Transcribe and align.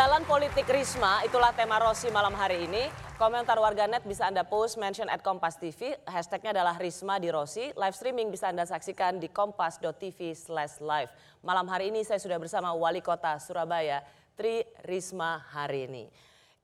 Jalan 0.00 0.24
politik 0.24 0.64
Risma, 0.64 1.20
itulah 1.28 1.52
tema 1.52 1.76
Rossi 1.76 2.08
malam 2.08 2.32
hari 2.32 2.64
ini. 2.64 2.88
Komentar 3.20 3.60
warganet 3.60 4.00
bisa 4.08 4.24
Anda 4.24 4.48
post, 4.48 4.80
mention 4.80 5.12
at 5.12 5.20
Kompas 5.20 5.60
TV. 5.60 5.92
Hashtagnya 6.08 6.56
adalah 6.56 6.80
Risma 6.80 7.20
di 7.20 7.28
Rossi. 7.28 7.68
Live 7.76 7.92
streaming 7.92 8.32
bisa 8.32 8.48
Anda 8.48 8.64
saksikan 8.64 9.20
di 9.20 9.28
kompas.tv 9.28 10.32
slash 10.32 10.80
live. 10.80 11.12
Malam 11.44 11.68
hari 11.68 11.92
ini 11.92 12.00
saya 12.00 12.16
sudah 12.16 12.40
bersama 12.40 12.72
Wali 12.72 13.04
Kota 13.04 13.36
Surabaya, 13.44 14.00
Tri 14.40 14.64
Risma 14.88 15.36
hari 15.52 15.84
ini. 15.84 16.08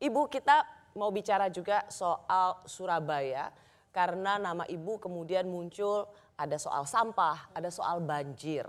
Ibu 0.00 0.32
kita 0.32 0.64
mau 0.96 1.12
bicara 1.12 1.52
juga 1.52 1.84
soal 1.92 2.64
Surabaya 2.64 3.52
karena 3.92 4.40
nama 4.40 4.64
ibu 4.64 4.96
kemudian 4.96 5.44
muncul 5.44 6.08
ada 6.40 6.56
soal 6.56 6.88
sampah, 6.88 7.52
ada 7.52 7.68
soal 7.68 8.00
banjir. 8.00 8.64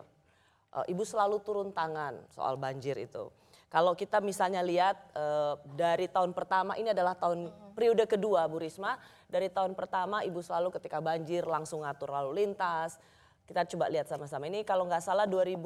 Eh, 0.77 0.93
ibu 0.93 1.01
selalu 1.01 1.41
turun 1.41 1.73
tangan 1.73 2.21
soal 2.29 2.53
banjir 2.53 2.93
itu. 3.01 3.33
Kalau 3.67 3.97
kita 3.97 4.21
misalnya 4.21 4.61
lihat 4.61 4.95
eh, 5.17 5.53
dari 5.73 6.05
tahun 6.05 6.37
pertama 6.37 6.77
ini 6.77 6.93
adalah 6.93 7.17
tahun 7.17 7.49
periode 7.73 8.05
kedua 8.05 8.45
Bu 8.45 8.61
Risma. 8.61 9.01
Dari 9.27 9.51
tahun 9.51 9.75
pertama 9.75 10.23
Ibu 10.23 10.39
selalu 10.39 10.71
ketika 10.79 11.03
banjir 11.03 11.43
langsung 11.43 11.83
ngatur 11.83 12.13
lalu 12.13 12.45
lintas. 12.45 12.95
Kita 13.43 13.67
coba 13.67 13.91
lihat 13.91 14.07
sama-sama 14.07 14.47
ini 14.47 14.63
kalau 14.63 14.87
nggak 14.87 15.03
salah 15.03 15.25
2000 15.27 15.57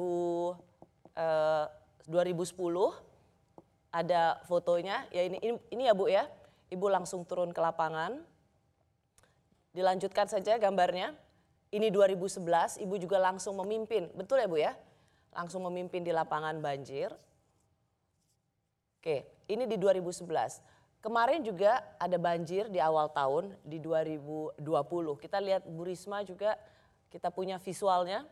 eh, 1.14 1.66
2010 2.08 2.58
ada 3.92 4.40
fotonya 4.48 5.06
ya 5.14 5.22
ini, 5.28 5.38
ini 5.44 5.58
ini 5.70 5.82
ya 5.86 5.94
Bu 5.94 6.08
ya. 6.08 6.24
Ibu 6.72 6.88
langsung 6.88 7.28
turun 7.28 7.52
ke 7.52 7.60
lapangan. 7.60 8.16
Dilanjutkan 9.76 10.24
saja 10.24 10.56
gambarnya. 10.56 11.12
Ini 11.72 11.88
2011 11.92 12.80
Ibu 12.80 12.96
juga 12.96 13.20
langsung 13.20 13.60
memimpin. 13.60 14.08
Betul 14.16 14.40
ya 14.40 14.48
Bu 14.48 14.56
ya? 14.56 14.72
Langsung 15.32 15.64
memimpin 15.64 16.04
di 16.04 16.12
lapangan 16.12 16.60
banjir. 16.60 17.12
Oke, 19.02 19.26
ini 19.50 19.66
di 19.66 19.80
2011. 19.80 20.62
Kemarin 21.02 21.42
juga 21.42 21.82
ada 21.98 22.14
banjir 22.14 22.70
di 22.70 22.78
awal 22.78 23.10
tahun 23.10 23.58
di 23.66 23.82
2020. 23.82 24.62
Kita 25.18 25.42
lihat 25.42 25.66
Bu 25.66 25.82
Risma 25.82 26.22
juga 26.22 26.54
kita 27.10 27.34
punya 27.34 27.58
visualnya. 27.58 28.22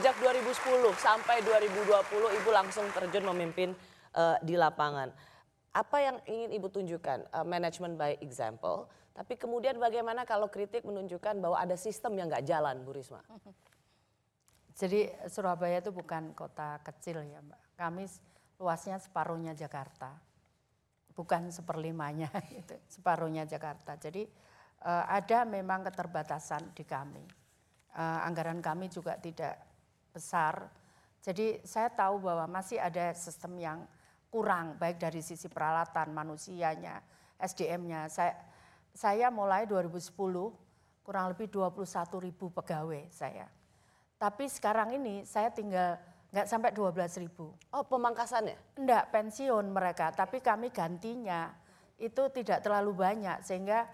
Sejak 0.00 0.16
2010 0.16 0.96
sampai 0.96 1.44
2020 1.44 1.84
Ibu 2.40 2.48
langsung 2.56 2.88
terjun 2.88 3.20
memimpin 3.20 3.76
uh, 4.16 4.40
di 4.40 4.56
lapangan. 4.56 5.12
Apa 5.76 6.00
yang 6.00 6.16
ingin 6.24 6.56
Ibu 6.56 6.72
tunjukkan? 6.72 7.28
Uh, 7.28 7.44
management 7.44 8.00
by 8.00 8.16
example. 8.24 8.88
Tapi 9.12 9.36
kemudian 9.36 9.76
bagaimana 9.76 10.24
kalau 10.24 10.48
kritik 10.48 10.88
menunjukkan 10.88 11.36
bahwa 11.44 11.60
ada 11.60 11.76
sistem 11.76 12.16
yang 12.16 12.32
nggak 12.32 12.48
jalan, 12.48 12.80
Bu 12.80 12.96
Risma? 12.96 13.20
Jadi 14.72 15.12
Surabaya 15.28 15.84
itu 15.84 15.92
bukan 15.92 16.32
kota 16.32 16.80
kecil 16.80 17.20
ya 17.20 17.44
Mbak. 17.44 17.60
Kami 17.76 18.08
luasnya 18.56 18.96
separuhnya 19.04 19.52
Jakarta. 19.52 20.16
Bukan 21.12 21.52
seperlimanya, 21.52 22.32
gitu, 22.56 22.72
separuhnya 22.88 23.44
Jakarta. 23.44 24.00
Jadi 24.00 24.24
uh, 24.80 25.04
ada 25.12 25.44
memang 25.44 25.84
keterbatasan 25.84 26.72
di 26.72 26.88
kami. 26.88 27.20
Anggaran 28.00 28.62
kami 28.62 28.86
juga 28.86 29.18
tidak 29.18 29.69
besar. 30.10 30.68
Jadi 31.20 31.62
saya 31.64 31.88
tahu 31.88 32.20
bahwa 32.20 32.48
masih 32.50 32.76
ada 32.82 33.14
sistem 33.14 33.56
yang 33.60 33.78
kurang 34.30 34.78
baik 34.78 35.02
dari 35.02 35.20
sisi 35.20 35.50
peralatan 35.50 36.14
manusianya, 36.14 37.02
SDM-nya. 37.38 38.06
Saya 38.06 38.34
saya 38.94 39.30
mulai 39.30 39.66
2010 39.66 40.14
kurang 41.06 41.26
lebih 41.34 41.50
21 41.50 42.26
ribu 42.26 42.50
pegawai 42.50 43.06
saya. 43.10 43.46
Tapi 44.20 44.46
sekarang 44.46 44.94
ini 44.94 45.24
saya 45.24 45.48
tinggal 45.48 45.96
nggak 46.30 46.46
sampai 46.46 46.70
12 46.70 47.22
ribu. 47.26 47.50
Oh 47.74 47.82
pemangkasannya? 47.82 48.78
Enggak, 48.78 49.10
pensiun 49.10 49.66
mereka. 49.72 50.14
Tapi 50.14 50.38
kami 50.38 50.70
gantinya 50.70 51.50
itu 51.98 52.22
tidak 52.30 52.62
terlalu 52.62 52.94
banyak. 52.94 53.42
Sehingga, 53.42 53.88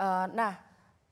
uh, 0.00 0.26
nah 0.32 0.56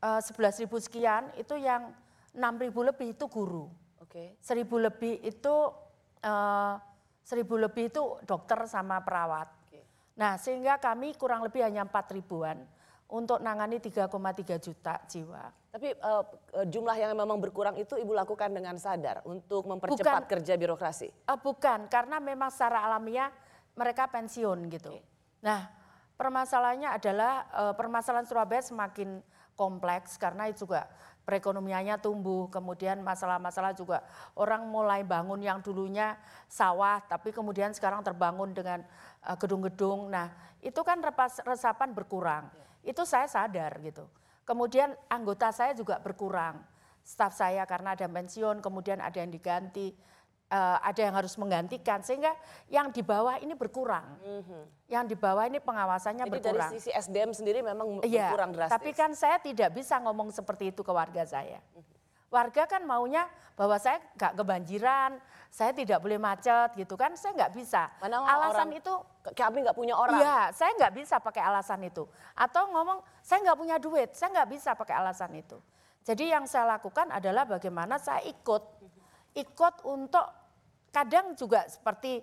uh, 0.00 0.20
11 0.20 0.64
ribu 0.64 0.80
sekian 0.80 1.28
itu 1.36 1.60
yang 1.60 1.92
6 2.32 2.40
ribu 2.64 2.80
lebih 2.80 3.12
itu 3.12 3.28
guru. 3.28 3.68
Oke. 4.12 4.36
Seribu 4.44 4.76
lebih 4.76 5.24
itu 5.24 5.72
uh, 6.20 6.76
seribu 7.24 7.56
lebih 7.56 7.88
itu 7.88 8.20
dokter 8.28 8.60
sama 8.68 9.00
perawat. 9.00 9.48
Oke. 9.64 9.80
Nah 10.20 10.36
sehingga 10.36 10.76
kami 10.76 11.16
kurang 11.16 11.40
lebih 11.40 11.64
hanya 11.64 11.88
empat 11.88 12.12
ribuan 12.12 12.60
untuk 13.08 13.40
nangani 13.40 13.80
3,3 13.80 14.12
juta 14.60 15.00
jiwa. 15.08 15.48
Tapi 15.72 15.96
uh, 15.96 16.24
jumlah 16.68 16.96
yang 17.00 17.16
memang 17.16 17.40
berkurang 17.40 17.80
itu 17.80 17.96
ibu 17.96 18.12
lakukan 18.12 18.52
dengan 18.52 18.76
sadar 18.76 19.24
untuk 19.24 19.64
mempercepat 19.64 20.28
bukan, 20.28 20.28
kerja 20.28 20.60
birokrasi. 20.60 21.08
Uh, 21.24 21.40
bukan, 21.40 21.88
karena 21.88 22.20
memang 22.20 22.52
secara 22.52 22.84
alamiah 22.84 23.32
mereka 23.72 24.12
pensiun 24.12 24.68
gitu. 24.68 24.92
Okay. 24.92 25.04
Nah 25.40 25.72
permasalahannya 26.20 27.00
adalah 27.00 27.48
uh, 27.56 27.72
permasalahan 27.72 28.28
Surabaya 28.28 28.60
semakin 28.60 29.24
kompleks 29.56 30.16
karena 30.16 30.48
itu 30.48 30.68
juga 30.68 30.88
perekonomiannya 31.22 31.98
tumbuh, 32.02 32.50
kemudian 32.50 33.00
masalah-masalah 33.00 33.72
juga 33.78 34.02
orang 34.34 34.66
mulai 34.66 35.06
bangun 35.06 35.38
yang 35.38 35.62
dulunya 35.62 36.18
sawah, 36.50 36.98
tapi 37.06 37.30
kemudian 37.30 37.70
sekarang 37.70 38.02
terbangun 38.02 38.50
dengan 38.50 38.82
eh, 39.22 39.36
gedung-gedung. 39.38 40.10
Nah, 40.10 40.30
itu 40.62 40.78
kan 40.82 40.98
resapan 41.46 41.94
berkurang. 41.94 42.50
Ya. 42.54 42.94
Itu 42.94 43.06
saya 43.06 43.30
sadar 43.30 43.78
gitu. 43.82 44.06
Kemudian 44.42 44.90
anggota 45.06 45.54
saya 45.54 45.70
juga 45.70 46.02
berkurang, 46.02 46.58
staf 47.06 47.30
saya 47.34 47.62
karena 47.62 47.94
ada 47.94 48.10
pensiun, 48.10 48.58
kemudian 48.58 48.98
ada 48.98 49.22
yang 49.22 49.30
diganti 49.30 49.94
uh, 50.52 50.76
ada 50.84 51.00
yang 51.00 51.16
harus 51.16 51.32
menggantikan 51.40 52.04
sehingga 52.04 52.36
yang 52.68 52.92
di 52.92 53.00
bawah 53.00 53.40
ini 53.40 53.56
berkurang. 53.56 54.04
Mm-hmm. 54.20 54.62
Yang 54.92 55.04
di 55.08 55.16
bawah 55.16 55.44
ini 55.48 55.58
pengawasannya 55.58 56.28
Jadi 56.28 56.32
berkurang. 56.36 56.68
dari 56.68 56.76
sisi 56.76 56.90
SDM 56.92 57.32
sendiri 57.32 57.64
memang 57.64 58.04
ya, 58.04 58.28
berkurang 58.28 58.52
drastis. 58.52 58.76
Tapi 58.76 58.90
kan 58.92 59.10
saya 59.16 59.40
tidak 59.40 59.72
bisa 59.72 59.96
ngomong 60.04 60.28
seperti 60.28 60.68
itu 60.68 60.84
ke 60.84 60.92
warga 60.92 61.24
saya. 61.24 61.58
Mm-hmm. 61.72 61.90
Warga 62.32 62.64
kan 62.64 62.82
maunya 62.88 63.28
bahwa 63.56 63.76
saya 63.76 64.00
nggak 64.16 64.32
kebanjiran, 64.40 65.20
saya 65.52 65.76
tidak 65.76 66.00
boleh 66.00 66.16
macet 66.16 66.72
gitu 66.80 66.96
kan, 66.96 67.12
saya 67.12 67.36
nggak 67.36 67.52
bisa. 67.52 67.92
Mana 68.00 68.24
alasan 68.24 68.72
orang, 68.72 68.80
itu 68.80 68.92
kami 69.36 69.60
nggak 69.60 69.76
punya 69.76 69.92
orang. 70.00 70.16
Iya, 70.16 70.40
saya 70.56 70.72
nggak 70.80 70.92
bisa 70.96 71.20
pakai 71.20 71.44
alasan 71.44 71.84
itu. 71.84 72.08
Atau 72.32 72.72
ngomong 72.72 73.04
saya 73.20 73.44
nggak 73.44 73.58
punya 73.60 73.76
duit, 73.76 74.16
saya 74.16 74.32
nggak 74.32 74.48
bisa 74.48 74.72
pakai 74.72 74.96
alasan 74.96 75.28
itu. 75.36 75.60
Jadi 76.02 76.32
yang 76.32 76.48
saya 76.48 76.80
lakukan 76.80 77.12
adalah 77.12 77.44
bagaimana 77.44 78.00
saya 78.00 78.24
ikut, 78.24 78.64
ikut 79.36 79.74
untuk 79.86 80.41
kadang 80.92 81.32
juga 81.34 81.64
seperti 81.66 82.20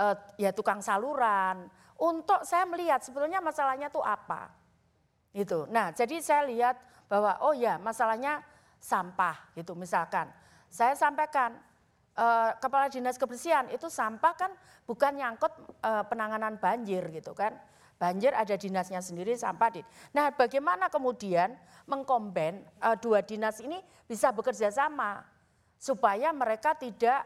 uh, 0.00 0.16
ya 0.40 0.50
tukang 0.50 0.80
saluran. 0.80 1.68
Untuk 1.96 2.44
saya 2.44 2.68
melihat 2.68 3.00
sebetulnya 3.00 3.40
masalahnya 3.40 3.88
tuh 3.88 4.04
apa. 4.04 4.52
Gitu. 5.32 5.68
Nah, 5.68 5.92
jadi 5.92 6.20
saya 6.20 6.44
lihat 6.48 6.76
bahwa 7.08 7.40
oh 7.44 7.52
ya 7.56 7.76
masalahnya 7.76 8.40
sampah 8.80 9.52
gitu 9.56 9.72
misalkan. 9.72 10.28
Saya 10.68 10.92
sampaikan 10.92 11.56
uh, 12.16 12.52
kepala 12.60 12.92
dinas 12.92 13.16
kebersihan 13.16 13.68
itu 13.72 13.88
sampah 13.88 14.32
kan 14.36 14.52
bukan 14.84 15.16
nyangkut 15.16 15.52
uh, 15.84 16.04
penanganan 16.08 16.60
banjir 16.60 17.04
gitu 17.12 17.32
kan. 17.32 17.56
Banjir 17.96 18.36
ada 18.36 18.52
dinasnya 18.60 19.00
sendiri 19.00 19.32
sampah 19.40 19.72
di. 19.72 19.80
Nah, 20.12 20.28
bagaimana 20.28 20.92
kemudian 20.92 21.56
mengkomben 21.88 22.60
uh, 22.84 22.92
dua 23.00 23.24
dinas 23.24 23.56
ini 23.64 23.80
bisa 24.04 24.36
bekerja 24.36 24.68
sama 24.68 25.24
supaya 25.80 26.28
mereka 26.32 26.76
tidak 26.76 27.24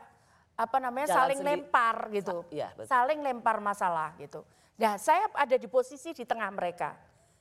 apa 0.60 0.76
namanya 0.76 1.08
Jalan 1.08 1.18
saling 1.24 1.40
sendiri. 1.40 1.56
lempar 1.64 1.96
gitu, 2.12 2.36
ya, 2.52 2.68
saling 2.84 3.24
lempar 3.24 3.56
masalah 3.64 4.12
gitu. 4.20 4.44
Nah 4.76 5.00
saya 5.00 5.24
ada 5.32 5.56
di 5.56 5.64
posisi 5.64 6.12
di 6.12 6.28
tengah 6.28 6.52
mereka. 6.52 6.92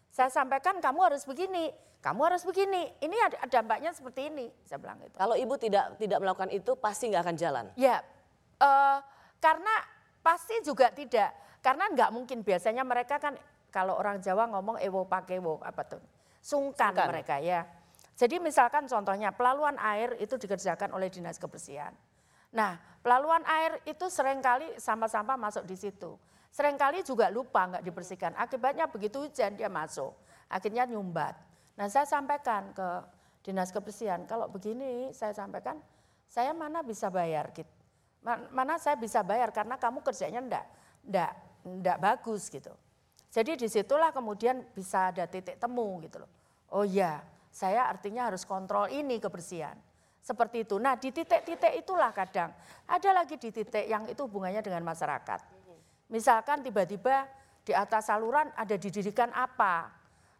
Saya 0.07 0.31
sampaikan 0.31 0.79
kamu 0.79 1.11
harus 1.11 1.27
begini, 1.27 1.67
kamu 1.99 2.31
harus 2.31 2.47
begini. 2.47 2.87
Ini 3.03 3.15
ada 3.27 3.37
dampaknya 3.59 3.91
seperti 3.91 4.31
ini, 4.31 4.47
saya 4.63 4.79
bilang 4.79 5.03
itu. 5.03 5.19
Kalau 5.19 5.35
ibu 5.35 5.53
tidak 5.59 5.99
tidak 5.99 6.19
melakukan 6.23 6.49
itu 6.55 6.71
pasti 6.79 7.11
nggak 7.11 7.23
akan 7.27 7.35
jalan. 7.35 7.65
Ya, 7.75 7.99
uh, 8.63 9.03
karena 9.43 9.75
pasti 10.23 10.55
juga 10.63 10.87
tidak. 10.95 11.35
Karena 11.59 11.91
nggak 11.91 12.15
mungkin 12.15 12.39
biasanya 12.39 12.87
mereka 12.87 13.19
kan 13.19 13.35
kalau 13.67 13.99
orang 13.99 14.23
Jawa 14.23 14.47
ngomong 14.47 14.79
ewo 14.79 15.03
pakewo 15.03 15.59
apa 15.59 15.83
tuh? 15.83 16.01
Sungkan, 16.39 16.95
Sungkan. 16.95 17.07
mereka 17.11 17.35
ya. 17.43 17.67
Jadi 18.15 18.39
misalkan 18.39 18.87
contohnya 18.87 19.31
pelaluan 19.31 19.79
air 19.79 20.15
itu 20.19 20.35
dikerjakan 20.35 20.91
oleh 20.91 21.07
dinas 21.07 21.39
kebersihan. 21.39 21.91
Nah 22.53 22.77
pelaluan 23.01 23.45
air 23.45 23.79
itu 23.85 24.09
sering 24.09 24.41
kali 24.41 24.65
sampah-sampah 24.77 25.37
masuk 25.37 25.63
di 25.65 25.77
situ. 25.77 26.17
Seringkali 26.49 27.05
juga 27.05 27.29
lupa 27.29 27.69
nggak 27.69 27.83
dibersihkan. 27.85 28.33
Akibatnya 28.33 28.89
begitu 28.89 29.21
hujan 29.21 29.53
dia 29.53 29.69
masuk. 29.69 30.17
Akhirnya 30.49 30.89
nyumbat. 30.89 31.37
Nah 31.77 31.85
saya 31.87 32.09
sampaikan 32.09 32.73
ke 32.73 32.87
dinas 33.45 33.69
kebersihan. 33.69 34.25
Kalau 34.25 34.49
begini 34.49 35.13
saya 35.13 35.31
sampaikan 35.31 35.77
saya 36.25 36.53
mana 36.53 36.81
bisa 36.81 37.09
bayar 37.13 37.53
gitu. 37.53 37.69
Mana 38.51 38.75
saya 38.75 38.99
bisa 38.99 39.23
bayar 39.23 39.49
karena 39.55 39.79
kamu 39.79 40.03
kerjanya 40.03 40.43
enggak, 40.43 40.65
enggak, 41.07 41.33
enggak 41.63 41.97
bagus 42.03 42.51
gitu. 42.51 42.73
Jadi 43.29 43.61
di 43.61 43.67
situlah 43.69 44.09
kemudian 44.11 44.65
bisa 44.73 45.13
ada 45.13 45.23
titik 45.29 45.55
temu 45.55 46.01
gitu 46.03 46.19
loh. 46.25 46.31
Oh 46.73 46.83
iya, 46.83 47.21
saya 47.53 47.87
artinya 47.87 48.27
harus 48.27 48.43
kontrol 48.43 48.89
ini 48.89 49.21
kebersihan. 49.21 49.77
Seperti 50.19 50.67
itu. 50.67 50.77
Nah 50.77 50.99
di 50.99 51.09
titik-titik 51.09 51.73
itulah 51.79 52.11
kadang. 52.11 52.51
Ada 52.85 53.23
lagi 53.23 53.39
di 53.39 53.49
titik 53.49 53.87
yang 53.87 54.05
itu 54.05 54.25
hubungannya 54.27 54.61
dengan 54.61 54.83
masyarakat. 54.85 55.39
Misalkan 56.09 56.61
tiba-tiba 56.65 57.25
di 57.63 57.71
atas 57.71 58.09
saluran 58.09 58.49
ada 58.53 58.75
didirikan 58.75 59.31
apa. 59.31 59.89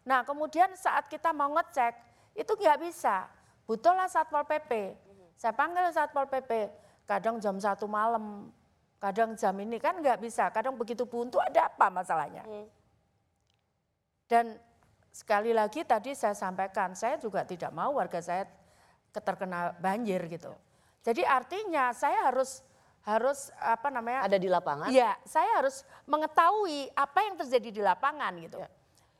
Nah 0.04 0.26
kemudian 0.26 0.72
saat 0.76 1.06
kita 1.06 1.30
mau 1.30 1.52
ngecek 1.56 1.94
itu 2.36 2.52
nggak 2.54 2.78
bisa. 2.82 3.26
Butuhlah 3.64 4.10
Satpol 4.10 4.42
PP 4.44 4.98
saya 5.40 5.56
panggil 5.56 5.88
Satpol 5.88 6.28
PP, 6.28 6.68
kadang 7.08 7.40
jam 7.40 7.56
satu 7.56 7.88
malam, 7.88 8.52
kadang 9.00 9.32
jam 9.40 9.56
ini 9.56 9.80
kan 9.80 9.96
nggak 9.96 10.20
bisa, 10.20 10.52
kadang 10.52 10.76
begitu 10.76 11.08
buntu 11.08 11.40
ada 11.40 11.72
apa 11.72 11.88
masalahnya. 11.88 12.44
Hmm. 12.44 12.68
Dan 14.28 14.60
sekali 15.08 15.56
lagi 15.56 15.80
tadi 15.88 16.12
saya 16.12 16.36
sampaikan, 16.36 16.92
saya 16.92 17.16
juga 17.16 17.40
tidak 17.48 17.72
mau 17.72 17.96
warga 17.96 18.20
saya 18.20 18.44
terkena 19.12 19.74
banjir 19.82 20.22
gitu. 20.30 20.54
Jadi 21.02 21.26
artinya 21.26 21.90
saya 21.90 22.30
harus 22.30 22.62
harus 23.00 23.48
apa 23.56 23.88
namanya 23.88 24.28
ada 24.28 24.36
di 24.36 24.48
lapangan? 24.48 24.92
Iya, 24.92 25.16
saya 25.24 25.58
harus 25.58 25.82
mengetahui 26.04 26.92
apa 26.92 27.18
yang 27.24 27.34
terjadi 27.40 27.68
di 27.72 27.82
lapangan 27.82 28.32
gitu. 28.38 28.60
Ya. 28.60 28.68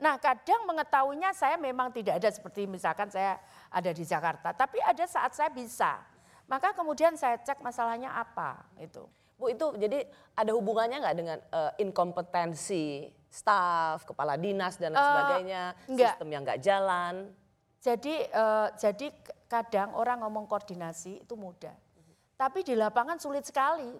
Nah 0.00 0.16
kadang 0.16 0.64
mengetahuinya 0.64 1.32
saya 1.36 1.60
memang 1.60 1.92
tidak 1.92 2.20
ada 2.20 2.28
seperti 2.32 2.64
misalkan 2.68 3.08
saya 3.12 3.40
ada 3.72 3.90
di 3.92 4.04
Jakarta. 4.04 4.52
Tapi 4.52 4.80
ada 4.80 5.04
saat 5.08 5.32
saya 5.36 5.52
bisa. 5.52 6.00
Maka 6.48 6.74
kemudian 6.74 7.14
saya 7.14 7.38
cek 7.40 7.62
masalahnya 7.64 8.12
apa 8.12 8.64
itu. 8.80 9.06
Bu 9.40 9.48
itu 9.48 9.72
jadi 9.80 10.04
ada 10.36 10.52
hubungannya 10.52 11.00
nggak 11.00 11.16
dengan 11.16 11.38
uh, 11.52 11.72
inkompetensi 11.80 13.08
staf, 13.30 14.04
kepala 14.04 14.36
dinas 14.36 14.76
dan 14.76 14.92
lain 14.92 15.00
uh, 15.00 15.06
sebagainya, 15.06 15.62
enggak. 15.86 16.12
sistem 16.12 16.28
yang 16.28 16.42
nggak 16.44 16.60
jalan? 16.60 17.14
Jadi 17.80 18.14
uh, 18.36 18.68
jadi 18.76 19.08
kadang 19.48 19.96
orang 19.96 20.20
ngomong 20.20 20.44
koordinasi 20.44 21.24
itu 21.24 21.34
mudah, 21.34 21.72
tapi 22.36 22.60
di 22.60 22.76
lapangan 22.76 23.16
sulit 23.16 23.48
sekali. 23.48 23.96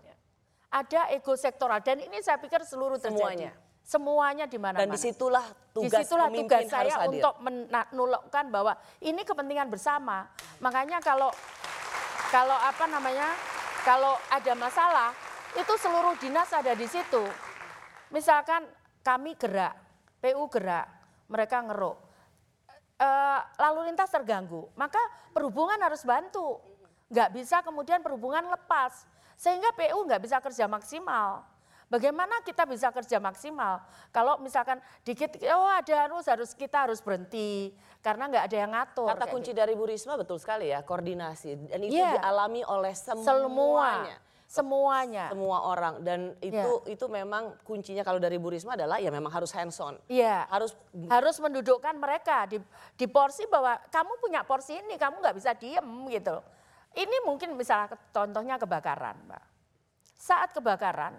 Ada 0.70 1.10
ego 1.10 1.34
sektoral 1.34 1.82
dan 1.82 1.98
ini 1.98 2.22
saya 2.22 2.38
pikir 2.38 2.62
seluruh 2.62 2.94
terjadi. 3.00 3.18
Semuanya 3.18 3.52
semuanya 3.90 4.46
di 4.46 4.54
mana-mana. 4.54 4.86
Dan 4.86 4.94
di 4.94 5.00
situlah 5.00 5.42
tugas 5.74 5.90
di 5.90 6.06
situlah 6.06 6.28
tugas 6.30 6.62
saya 6.70 6.94
harus 6.94 7.10
untuk 7.10 7.34
menulokkan 7.42 8.46
bahwa 8.52 8.78
ini 9.02 9.26
kepentingan 9.26 9.66
bersama. 9.66 10.30
Makanya 10.62 11.02
kalau 11.02 11.34
kalau 12.30 12.54
apa 12.54 12.86
namanya, 12.86 13.34
kalau 13.82 14.14
ada 14.30 14.54
masalah 14.54 15.10
itu 15.58 15.74
seluruh 15.82 16.14
dinas 16.22 16.46
ada 16.54 16.70
di 16.78 16.86
situ. 16.86 17.26
Misalkan 18.14 18.62
kami 19.02 19.34
gerak, 19.34 19.74
PU 20.22 20.46
gerak, 20.46 20.86
mereka 21.26 21.58
ngeruk. 21.66 21.98
E, 23.00 23.08
lalu 23.56 23.88
lintas 23.88 24.12
terganggu, 24.12 24.68
maka 24.76 25.00
perhubungan 25.32 25.80
harus 25.80 26.04
bantu. 26.04 26.60
Nggak 27.08 27.32
bisa 27.32 27.64
kemudian 27.64 28.04
perhubungan 28.04 28.44
lepas, 28.52 29.08
sehingga 29.40 29.72
PU 29.72 30.04
nggak 30.04 30.20
bisa 30.20 30.36
kerja 30.44 30.68
maksimal. 30.68 31.48
Bagaimana 31.90 32.38
kita 32.46 32.62
bisa 32.70 32.94
kerja 32.94 33.18
maksimal? 33.18 33.82
Kalau 34.14 34.38
misalkan 34.38 34.78
dikit, 35.02 35.34
oh 35.50 35.66
ada 35.66 36.06
harus 36.06 36.22
harus 36.30 36.54
kita 36.54 36.86
harus 36.86 37.02
berhenti 37.02 37.74
karena 37.98 38.30
nggak 38.30 38.44
ada 38.46 38.56
yang 38.62 38.70
ngatur. 38.70 39.10
Kata 39.10 39.26
kunci 39.26 39.50
gitu. 39.50 39.58
dari 39.58 39.74
Bu 39.74 39.90
Risma 39.90 40.14
betul 40.14 40.38
sekali 40.38 40.70
ya 40.70 40.86
koordinasi 40.86 41.66
dan 41.66 41.82
itu 41.82 41.98
yeah. 41.98 42.14
dialami 42.14 42.62
oleh 42.62 42.94
semuanya. 42.94 44.22
Semuanya. 44.50 45.30
Semua 45.30 45.62
orang 45.62 46.02
dan 46.02 46.34
itu 46.42 46.82
yeah. 46.82 46.90
itu 46.90 47.06
memang 47.06 47.54
kuncinya 47.62 48.02
kalau 48.02 48.18
dari 48.18 48.34
Bu 48.34 48.50
Risma 48.50 48.74
adalah 48.74 48.98
ya 48.98 49.14
memang 49.14 49.30
harus 49.30 49.54
hands 49.54 49.78
on. 49.78 49.94
Iya. 50.10 50.50
Harus 50.50 50.74
harus 51.06 51.38
mendudukkan 51.38 51.94
mereka 51.94 52.50
di 52.50 52.58
di 52.98 53.06
porsi 53.06 53.46
bahwa 53.46 53.78
kamu 53.94 54.18
punya 54.18 54.42
porsi 54.42 54.74
ini, 54.74 54.98
kamu 54.98 55.22
nggak 55.22 55.36
bisa 55.38 55.54
diem 55.54 55.86
gitu. 56.10 56.42
Ini 56.98 57.22
mungkin 57.22 57.54
misalnya 57.54 57.94
contohnya 58.10 58.58
kebakaran, 58.58 59.14
Mbak. 59.30 59.44
Saat 60.18 60.50
kebakaran, 60.50 61.14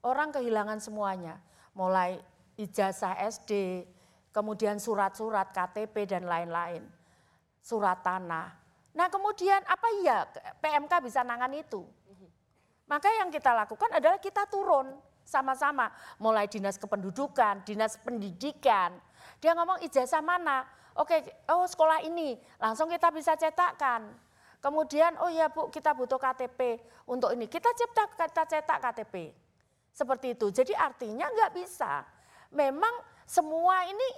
Orang 0.00 0.32
kehilangan 0.32 0.80
semuanya, 0.80 1.36
mulai 1.76 2.16
ijazah 2.56 3.20
SD, 3.28 3.84
kemudian 4.32 4.80
surat-surat 4.80 5.52
KTP 5.52 6.08
dan 6.08 6.24
lain-lain, 6.24 6.80
surat 7.60 8.00
tanah. 8.00 8.48
Nah 8.96 9.12
kemudian 9.12 9.60
apa 9.68 9.88
iya 10.00 10.24
PMK 10.56 10.92
bisa 11.04 11.20
nangan 11.20 11.52
itu? 11.52 11.84
Maka 12.90 13.06
yang 13.22 13.30
kita 13.30 13.54
lakukan 13.54 13.86
adalah 13.94 14.18
kita 14.18 14.50
turun 14.50 14.90
sama-sama, 15.22 15.94
mulai 16.18 16.50
dinas 16.50 16.74
kependudukan, 16.74 17.62
dinas 17.62 17.94
pendidikan. 18.02 18.98
Dia 19.38 19.54
ngomong 19.54 19.78
ijazah 19.86 20.18
mana? 20.18 20.66
Oke, 20.98 21.22
oh 21.54 21.62
sekolah 21.70 22.02
ini, 22.02 22.34
langsung 22.58 22.90
kita 22.90 23.14
bisa 23.14 23.38
cetakkan. 23.38 24.10
Kemudian, 24.58 25.14
oh 25.22 25.30
ya 25.30 25.46
Bu, 25.46 25.70
kita 25.70 25.94
butuh 25.94 26.18
KTP 26.18 26.82
untuk 27.06 27.30
ini. 27.30 27.46
Kita 27.46 27.70
cetak, 27.70 28.18
kita 28.18 28.44
cetak 28.44 28.78
KTP. 28.82 29.30
Seperti 29.94 30.34
itu. 30.34 30.50
Jadi 30.50 30.74
artinya 30.74 31.30
nggak 31.30 31.54
bisa. 31.56 32.02
Memang 32.50 32.92
semua 33.22 33.86
ini 33.86 34.08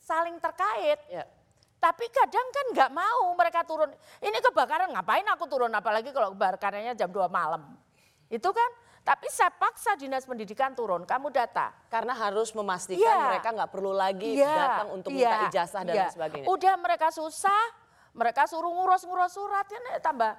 saling 0.00 0.40
terkait. 0.40 0.98
Ya. 1.12 1.28
Tapi 1.76 2.08
kadang 2.08 2.48
kan 2.48 2.66
nggak 2.72 2.90
mau 2.90 3.36
mereka 3.36 3.60
turun. 3.68 3.92
Ini 4.18 4.40
kebakaran 4.40 4.88
ngapain 4.96 5.28
aku 5.28 5.44
turun 5.44 5.70
apalagi 5.76 6.08
kalau 6.10 6.32
kebakarannya 6.32 6.96
jam 6.96 7.12
2 7.12 7.28
malam. 7.28 7.83
Itu 8.32 8.50
kan 8.50 8.70
tapi 9.04 9.28
saya 9.28 9.52
paksa 9.52 10.00
dinas 10.00 10.24
pendidikan 10.24 10.72
turun, 10.72 11.04
kamu 11.04 11.28
data. 11.28 11.76
Karena 11.92 12.16
harus 12.16 12.56
memastikan 12.56 13.04
ya. 13.04 13.28
mereka 13.28 13.52
nggak 13.52 13.70
perlu 13.70 13.92
lagi 13.92 14.40
ya. 14.40 14.48
datang 14.48 14.88
untuk 14.96 15.12
ya. 15.12 15.28
minta 15.28 15.38
ijazah 15.52 15.82
dan 15.84 15.94
ya. 15.94 16.08
sebagainya. 16.08 16.48
Udah 16.48 16.74
mereka 16.80 17.12
susah, 17.12 17.62
mereka 18.16 18.48
suruh 18.48 18.72
ngurus-ngurus 18.72 19.36
surat, 19.36 19.68
ya 19.68 20.00
tambah 20.00 20.32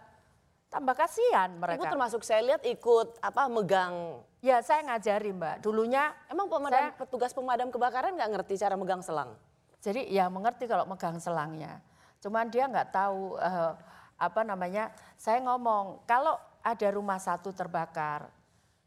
tambah 0.73 0.97
kasihan 0.97 1.53
mereka. 1.53 1.77
Ibu 1.77 1.85
termasuk 1.93 2.21
saya 2.25 2.41
lihat 2.41 2.65
ikut 2.65 3.21
apa 3.21 3.45
megang. 3.47 4.25
Ya 4.41 4.59
saya 4.65 4.81
ngajari 4.81 5.29
mbak. 5.29 5.55
Dulunya 5.61 6.17
emang 6.25 6.49
pemadam 6.49 6.89
saya, 6.89 6.97
petugas 6.97 7.31
pemadam 7.37 7.69
kebakaran 7.69 8.17
nggak 8.17 8.29
ngerti 8.33 8.57
cara 8.57 8.73
megang 8.73 9.05
selang. 9.05 9.37
Jadi 9.85 10.09
ya 10.09 10.25
mengerti 10.25 10.65
kalau 10.65 10.89
megang 10.89 11.21
selangnya. 11.21 11.85
Cuman 12.17 12.49
dia 12.49 12.65
nggak 12.65 12.89
tahu 12.89 13.37
uh, 13.37 13.77
apa 14.17 14.41
namanya. 14.41 14.89
Saya 15.21 15.37
ngomong 15.45 16.01
kalau 16.09 16.35
ada 16.65 16.87
rumah 16.89 17.21
satu 17.21 17.53
terbakar, 17.53 18.25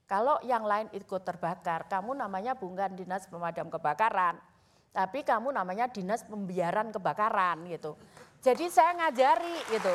kalau 0.09 0.41
yang 0.41 0.65
lain 0.65 0.89
ikut 0.97 1.21
terbakar, 1.21 1.85
kamu 1.85 2.17
namanya 2.17 2.57
bukan 2.57 2.97
dinas 2.97 3.29
pemadam 3.29 3.69
kebakaran, 3.69 4.41
tapi 4.89 5.21
kamu 5.21 5.53
namanya 5.53 5.85
dinas 5.85 6.25
pembiaran 6.25 6.89
kebakaran 6.89 7.69
gitu. 7.69 7.93
Jadi 8.41 8.73
saya 8.73 8.97
ngajari 8.97 9.69
gitu. 9.69 9.95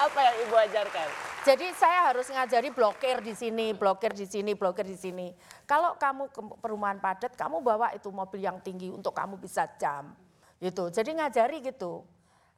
Apa 0.00 0.18
yang 0.24 0.36
Ibu 0.48 0.56
ajarkan? 0.56 1.08
Jadi 1.44 1.68
saya 1.76 2.08
harus 2.08 2.32
ngajari 2.32 2.72
blokir 2.72 3.20
di 3.20 3.36
sini, 3.36 3.76
blokir 3.76 4.16
di 4.16 4.24
sini, 4.24 4.56
blokir 4.56 4.88
di 4.88 4.96
sini. 4.96 5.36
Kalau 5.68 6.00
kamu 6.00 6.32
ke 6.32 6.40
perumahan 6.64 6.96
padat, 6.96 7.36
kamu 7.36 7.60
bawa 7.60 7.92
itu 7.92 8.08
mobil 8.08 8.40
yang 8.40 8.56
tinggi 8.64 8.88
untuk 8.88 9.12
kamu 9.12 9.36
bisa 9.36 9.68
jam. 9.76 10.16
Gitu. 10.56 10.88
Jadi 10.88 11.12
ngajari 11.12 11.60
gitu. 11.60 12.08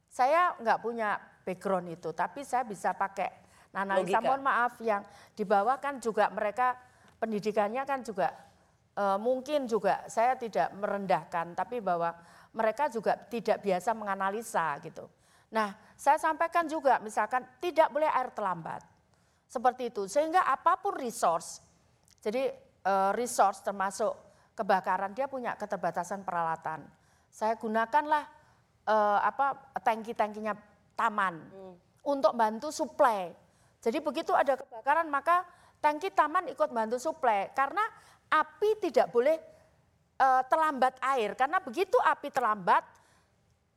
Saya 0.06 0.54
nggak 0.62 0.78
punya 0.78 1.18
background 1.42 1.90
itu, 1.90 2.14
tapi 2.14 2.46
saya 2.46 2.62
bisa 2.62 2.94
pakai 2.94 3.41
analisa. 3.72 4.20
Mohon 4.20 4.42
maaf 4.44 4.72
yang 4.84 5.02
di 5.32 5.44
bawah 5.44 5.80
kan 5.80 5.98
juga 5.98 6.28
mereka 6.28 6.76
pendidikannya 7.16 7.82
kan 7.88 8.04
juga 8.04 8.32
e, 8.92 9.04
mungkin 9.16 9.64
juga 9.64 10.04
saya 10.08 10.36
tidak 10.36 10.72
merendahkan, 10.76 11.56
tapi 11.56 11.80
bahwa 11.80 12.12
mereka 12.52 12.92
juga 12.92 13.16
tidak 13.16 13.64
biasa 13.64 13.96
menganalisa 13.96 14.76
gitu. 14.84 15.08
Nah, 15.52 15.72
saya 15.96 16.16
sampaikan 16.16 16.64
juga 16.68 17.00
misalkan 17.00 17.44
tidak 17.60 17.92
boleh 17.92 18.08
air 18.08 18.32
terlambat. 18.32 18.82
Seperti 19.48 19.92
itu. 19.92 20.08
Sehingga 20.08 20.48
apa 20.48 20.80
pun 20.80 20.96
resource, 20.96 21.60
jadi 22.24 22.48
uh, 22.88 23.12
resource 23.12 23.60
termasuk 23.60 24.16
kebakaran 24.56 25.12
dia 25.12 25.28
punya 25.28 25.52
keterbatasan 25.60 26.24
peralatan. 26.24 26.84
Saya 27.28 27.56
gunakanlah 27.60 28.24
uh, 28.88 29.20
apa 29.20 29.76
tangki-tangkinya 29.80 30.56
taman 30.96 31.36
hmm. 31.36 31.74
untuk 32.08 32.32
bantu 32.32 32.72
suplai. 32.72 33.41
Jadi 33.82 33.98
begitu 33.98 34.30
ada 34.30 34.54
kebakaran 34.54 35.10
maka 35.10 35.42
tangki 35.82 36.14
taman 36.14 36.46
ikut 36.54 36.70
bantu 36.70 37.02
suplai 37.02 37.50
karena 37.50 37.82
api 38.30 38.78
tidak 38.78 39.10
boleh 39.10 39.34
uh, 40.22 40.46
terlambat 40.46 41.02
air 41.02 41.34
karena 41.34 41.58
begitu 41.58 41.98
api 41.98 42.30
terlambat 42.30 42.86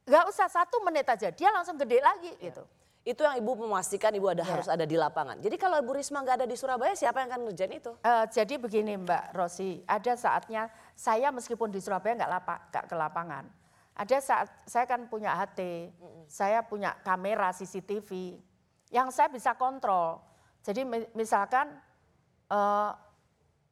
nggak 0.06 0.26
usah 0.30 0.46
satu 0.46 0.86
menit 0.86 1.10
aja 1.10 1.34
dia 1.34 1.50
langsung 1.50 1.74
gede 1.82 1.98
lagi 1.98 2.32
ya. 2.38 2.54
gitu. 2.54 2.64
Itu 3.06 3.22
yang 3.22 3.38
ibu 3.38 3.54
memastikan 3.54 4.10
ibu 4.18 4.26
ada 4.26 4.42
ya. 4.42 4.50
harus 4.50 4.66
ada 4.66 4.82
di 4.82 4.98
lapangan. 4.98 5.38
Jadi 5.38 5.62
kalau 5.62 5.78
ibu 5.78 5.94
Risma 5.94 6.26
nggak 6.26 6.42
ada 6.42 6.48
di 6.50 6.58
Surabaya 6.58 6.98
siapa 6.98 7.22
yang 7.22 7.30
akan 7.30 7.42
ngerjain 7.46 7.74
itu? 7.78 7.94
Uh, 8.02 8.26
jadi 8.34 8.58
begini 8.58 8.98
Mbak 8.98 9.38
Rosi, 9.38 9.86
ada 9.86 10.18
saatnya 10.18 10.74
saya 10.98 11.30
meskipun 11.30 11.70
di 11.70 11.78
Surabaya 11.86 12.18
nggak 12.18 12.32
lapak, 12.34 12.60
nggak 12.74 12.86
ke 12.90 12.96
lapangan. 12.98 13.46
Ada 13.94 14.18
saat 14.26 14.50
saya 14.66 14.90
kan 14.90 15.06
punya 15.06 15.38
HT, 15.38 15.62
mm 15.62 16.02
-mm. 16.02 16.24
saya 16.26 16.66
punya 16.66 16.98
kamera 17.06 17.54
CCTV 17.54 18.42
yang 18.96 19.12
saya 19.12 19.28
bisa 19.28 19.52
kontrol. 19.60 20.24
Jadi 20.64 20.88
misalkan 21.12 21.68
uh, 22.48 22.96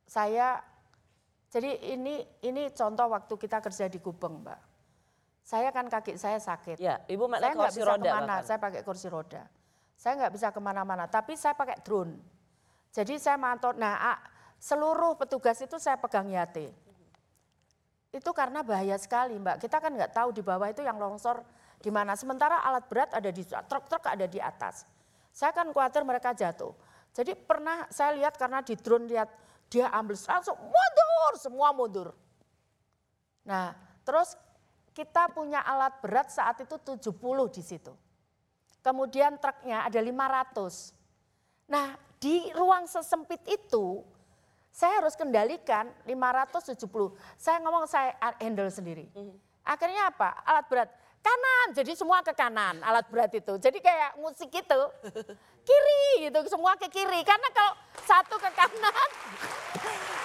saya, 0.04 0.60
jadi 1.48 1.96
ini 1.96 2.20
ini 2.44 2.68
contoh 2.76 3.08
waktu 3.08 3.34
kita 3.40 3.64
kerja 3.64 3.88
di 3.88 4.04
Gubeng, 4.04 4.44
Mbak 4.44 4.74
saya 5.44 5.76
kan 5.76 5.92
kaki 5.92 6.16
saya 6.16 6.40
sakit. 6.40 6.80
Ya, 6.80 7.04
ibu 7.12 7.28
saya 7.28 7.52
nggak 7.52 7.76
bisa 7.76 7.84
roda 7.84 8.00
ke 8.00 8.16
mana, 8.16 8.26
bahkan. 8.40 8.48
saya 8.48 8.60
pakai 8.64 8.82
kursi 8.88 9.08
roda. 9.12 9.44
Saya 10.00 10.14
nggak 10.24 10.34
bisa 10.40 10.48
ke 10.56 10.60
mana-mana, 10.64 11.06
tapi 11.12 11.36
saya 11.36 11.52
pakai 11.52 11.84
drone. 11.84 12.16
Jadi 12.96 13.20
saya 13.20 13.36
mantau, 13.36 13.76
nah 13.76 14.16
seluruh 14.56 15.20
petugas 15.20 15.60
itu 15.60 15.76
saya 15.84 16.00
pegang 16.00 16.32
yate. 16.32 16.72
Itu 18.14 18.32
karena 18.32 18.64
bahaya 18.64 18.96
sekali 18.96 19.36
mbak, 19.36 19.60
kita 19.60 19.84
kan 19.84 19.92
nggak 19.92 20.16
tahu 20.16 20.32
di 20.32 20.40
bawah 20.40 20.70
itu 20.72 20.80
yang 20.80 20.96
longsor 20.96 21.44
di 21.84 21.92
mana. 21.92 22.16
Sementara 22.16 22.64
alat 22.64 22.88
berat 22.88 23.12
ada 23.12 23.28
di 23.28 23.44
truk-truk 23.44 24.04
ada 24.08 24.24
di 24.24 24.40
atas. 24.40 24.88
Saya 25.34 25.50
kan 25.50 25.66
khawatir 25.74 26.06
mereka 26.06 26.32
jatuh. 26.38 26.78
Jadi 27.10 27.34
pernah 27.34 27.90
saya 27.90 28.14
lihat 28.14 28.38
karena 28.38 28.62
di 28.62 28.78
drone 28.78 29.10
lihat 29.10 29.30
dia 29.66 29.90
ambil 29.90 30.14
langsung 30.14 30.58
mundur, 30.62 31.32
semua 31.42 31.74
mundur. 31.74 32.10
Nah 33.50 33.74
terus 34.06 34.38
kita 34.94 35.34
punya 35.34 35.66
alat 35.66 35.98
berat 36.06 36.30
saat 36.30 36.62
itu 36.62 36.78
70 36.78 37.10
di 37.50 37.66
situ. 37.66 37.94
Kemudian 38.86 39.42
truknya 39.42 39.90
ada 39.90 39.98
500. 39.98 40.94
Nah 41.74 41.98
di 42.22 42.54
ruang 42.54 42.86
sesempit 42.86 43.42
itu 43.50 44.06
saya 44.70 45.02
harus 45.02 45.18
kendalikan 45.18 45.90
570. 46.06 47.14
Saya 47.38 47.58
ngomong 47.62 47.90
saya 47.90 48.14
handle 48.38 48.70
sendiri. 48.70 49.10
Mhm. 49.14 49.38
Akhirnya 49.66 50.14
apa? 50.14 50.46
Alat 50.46 50.66
berat 50.70 50.90
kanan, 51.24 51.68
jadi 51.72 51.92
semua 51.96 52.20
ke 52.20 52.36
kanan 52.36 52.84
alat 52.84 53.08
berat 53.08 53.32
itu. 53.32 53.56
Jadi 53.58 53.80
kayak 53.80 54.20
musik 54.20 54.52
itu, 54.52 54.82
kiri 55.64 56.28
gitu, 56.28 56.40
semua 56.52 56.76
ke 56.76 56.92
kiri. 56.92 57.24
Karena 57.24 57.48
kalau 57.56 57.74
satu 58.04 58.36
ke 58.36 58.50
kanan, 58.52 59.10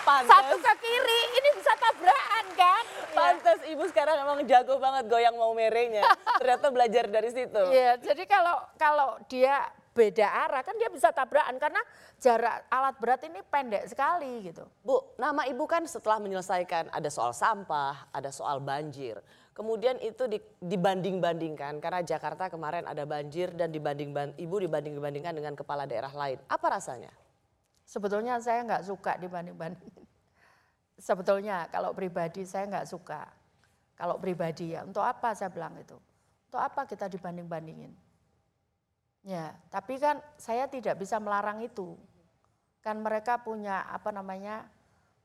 Pantes. 0.02 0.28
satu 0.28 0.56
ke 0.58 0.72
kiri, 0.82 1.20
ini 1.38 1.48
bisa 1.54 1.72
tabrakan 1.78 2.46
kan. 2.58 2.84
Iya. 2.84 3.14
Pantes 3.14 3.60
ibu 3.70 3.84
sekarang 3.88 4.16
emang 4.18 4.38
jago 4.44 4.76
banget 4.82 5.04
goyang 5.06 5.36
mau 5.38 5.54
merenya. 5.54 6.02
Ternyata 6.42 6.66
belajar 6.74 7.04
dari 7.06 7.30
situ. 7.30 7.62
Iya, 7.70 8.02
jadi 8.02 8.24
kalau 8.26 8.58
kalau 8.74 9.08
dia 9.30 9.70
beda 9.98 10.46
arah 10.46 10.62
kan 10.62 10.78
dia 10.78 10.86
bisa 10.86 11.10
tabrakan 11.10 11.58
karena 11.58 11.82
jarak 12.22 12.62
alat 12.70 12.94
berat 13.02 13.20
ini 13.26 13.42
pendek 13.42 13.90
sekali 13.90 14.46
gitu. 14.46 14.62
Bu, 14.86 15.02
nama 15.18 15.42
ibu 15.50 15.66
kan 15.66 15.82
setelah 15.90 16.22
menyelesaikan 16.22 16.94
ada 16.94 17.10
soal 17.10 17.34
sampah, 17.34 18.06
ada 18.14 18.30
soal 18.30 18.62
banjir. 18.62 19.18
Kemudian 19.58 19.98
itu 19.98 20.30
dibanding-bandingkan 20.62 21.82
karena 21.82 22.06
Jakarta 22.06 22.46
kemarin 22.46 22.86
ada 22.86 23.02
banjir 23.02 23.50
dan 23.58 23.74
dibanding 23.74 24.14
ibu 24.38 24.54
dibanding-bandingkan 24.62 25.34
dengan 25.34 25.58
kepala 25.58 25.82
daerah 25.82 26.14
lain. 26.14 26.38
Apa 26.46 26.78
rasanya? 26.78 27.10
Sebetulnya 27.82 28.38
saya 28.38 28.62
nggak 28.62 28.86
suka 28.86 29.18
dibanding-bandingin. 29.18 30.06
Sebetulnya 30.94 31.66
kalau 31.74 31.90
pribadi 31.90 32.46
saya 32.46 32.70
nggak 32.70 32.86
suka. 32.86 33.26
Kalau 33.98 34.22
pribadi 34.22 34.78
ya, 34.78 34.86
untuk 34.86 35.02
apa 35.02 35.34
saya 35.34 35.50
bilang 35.50 35.74
itu? 35.74 35.98
Untuk 36.46 36.62
apa 36.62 36.86
kita 36.86 37.10
dibanding-bandingin? 37.10 38.07
Ya, 39.26 39.56
tapi 39.68 39.98
kan 39.98 40.22
saya 40.38 40.66
tidak 40.70 40.98
bisa 40.98 41.18
melarang 41.18 41.62
itu. 41.62 41.98
Kan 42.82 43.02
mereka 43.02 43.42
punya 43.42 43.84
apa 43.90 44.14
namanya? 44.14 44.66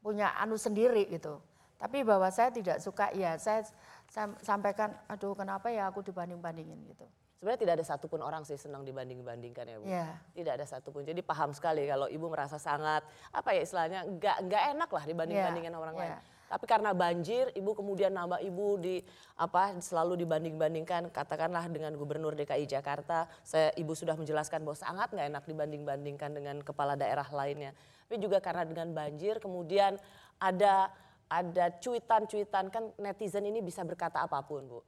punya 0.04 0.36
anu 0.36 0.60
sendiri 0.60 1.08
gitu. 1.08 1.40
Tapi 1.80 2.04
bahwa 2.04 2.28
saya 2.28 2.52
tidak 2.52 2.84
suka, 2.84 3.12
ya 3.16 3.40
saya 3.40 3.64
saya 4.12 4.36
sampaikan, 4.44 4.92
aduh 5.08 5.32
kenapa 5.32 5.72
ya 5.72 5.88
aku 5.88 6.04
dibanding-bandingin 6.04 6.80
gitu. 6.92 7.08
Sebenarnya 7.40 7.60
tidak 7.60 7.74
ada 7.76 7.86
satupun 7.88 8.20
orang 8.24 8.48
sih 8.48 8.56
senang 8.56 8.88
dibanding-bandingkan 8.88 9.68
ya 9.68 9.76
Bu. 9.80 9.84
Yeah. 9.84 10.16
Tidak 10.32 10.54
ada 10.56 10.64
satupun. 10.64 11.04
Jadi 11.04 11.20
paham 11.20 11.52
sekali 11.52 11.84
kalau 11.84 12.08
Ibu 12.08 12.32
merasa 12.32 12.56
sangat, 12.56 13.04
apa 13.36 13.52
ya 13.52 13.68
istilahnya, 13.68 14.08
nggak, 14.08 14.38
nggak 14.48 14.64
enak 14.76 14.90
lah 14.92 15.04
dibanding-bandingkan 15.04 15.74
yeah. 15.76 15.84
orang 15.84 15.96
yeah. 16.00 16.04
lain. 16.20 16.33
Tapi 16.54 16.70
karena 16.70 16.94
banjir, 16.94 17.50
ibu 17.58 17.74
kemudian 17.74 18.14
nama 18.14 18.38
ibu 18.38 18.78
di 18.78 19.02
apa 19.42 19.74
selalu 19.82 20.22
dibanding-bandingkan, 20.22 21.10
katakanlah 21.10 21.66
dengan 21.66 21.98
Gubernur 21.98 22.38
DKI 22.38 22.70
Jakarta. 22.70 23.26
Saya 23.42 23.74
ibu 23.74 23.98
sudah 23.98 24.14
menjelaskan 24.14 24.62
bahwa 24.62 24.78
sangat 24.78 25.10
nggak 25.18 25.28
enak 25.34 25.44
dibanding-bandingkan 25.50 26.30
dengan 26.30 26.62
kepala 26.62 26.94
daerah 26.94 27.26
lainnya. 27.34 27.74
Tapi 28.06 28.22
juga 28.22 28.38
karena 28.38 28.70
dengan 28.70 28.94
banjir, 28.94 29.42
kemudian 29.42 29.98
ada 30.38 30.94
ada 31.26 31.74
cuitan-cuitan 31.82 32.70
kan 32.70 32.94
netizen 33.02 33.50
ini 33.50 33.66
bisa 33.66 33.82
berkata 33.82 34.22
apa 34.22 34.38
pun 34.46 34.62
bu. 34.70 34.80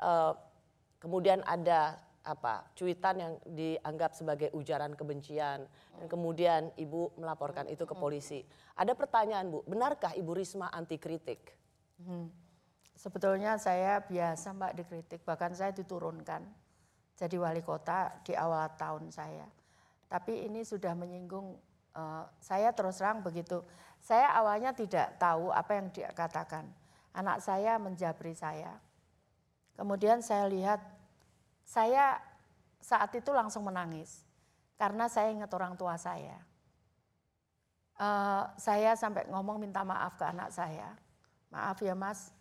Uh, 0.00 0.32
kemudian 0.96 1.44
ada 1.44 2.00
apa 2.22 2.70
cuitan 2.78 3.16
yang 3.18 3.32
dianggap 3.44 4.14
sebagai 4.14 4.48
ujaran 4.54 4.94
kebencian 4.94 5.66
dan 5.98 6.06
kemudian 6.06 6.70
ibu 6.78 7.10
melaporkan 7.18 7.66
itu 7.66 7.82
ke 7.82 7.94
polisi. 7.98 8.46
Ada 8.78 8.94
pertanyaan 8.94 9.50
bu, 9.50 9.66
benarkah 9.66 10.14
ibu 10.14 10.30
Risma 10.30 10.70
anti 10.70 10.96
kritik? 11.02 11.50
Hmm. 11.98 12.30
Sebetulnya 12.94 13.58
saya 13.58 13.98
biasa 14.06 14.54
mbak 14.54 14.72
dikritik, 14.78 15.20
bahkan 15.26 15.50
saya 15.56 15.74
diturunkan 15.74 16.46
jadi 17.18 17.36
wali 17.38 17.62
kota 17.62 18.14
di 18.22 18.38
awal 18.38 18.70
tahun 18.78 19.10
saya. 19.10 19.50
Tapi 20.06 20.46
ini 20.46 20.62
sudah 20.62 20.94
menyinggung 20.94 21.58
uh, 21.98 22.24
saya 22.38 22.70
terus 22.70 23.02
terang 23.02 23.24
begitu 23.24 23.64
saya 24.02 24.34
awalnya 24.34 24.74
tidak 24.74 25.14
tahu 25.22 25.54
apa 25.54 25.78
yang 25.78 25.86
dia 25.94 26.10
katakan. 26.10 26.66
Anak 27.14 27.38
saya 27.38 27.78
menjabri 27.78 28.34
saya. 28.34 28.82
Kemudian 29.78 30.18
saya 30.26 30.50
lihat, 30.50 30.82
saya 31.64 32.18
saat 32.82 33.14
itu 33.14 33.30
langsung 33.30 33.64
menangis. 33.64 34.26
Karena 34.76 35.06
saya 35.06 35.30
ingat 35.30 35.50
orang 35.54 35.78
tua 35.78 35.94
saya. 35.94 36.36
Uh, 37.96 38.50
saya 38.58 38.98
sampai 38.98 39.30
ngomong 39.30 39.62
minta 39.62 39.86
maaf 39.86 40.18
ke 40.18 40.26
anak 40.26 40.50
saya. 40.50 40.90
Maaf 41.54 41.78
ya 41.84 41.94
mas, 41.94 42.34